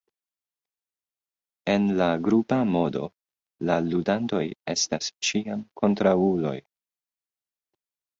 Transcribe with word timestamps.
En 1.73 1.83
la 1.99 2.07
grupa 2.27 2.57
modo, 2.75 3.03
la 3.71 3.75
ludantoj 3.89 4.41
estas 4.75 5.11
ĉiam 5.29 5.61
kontraŭuloj. 5.83 6.55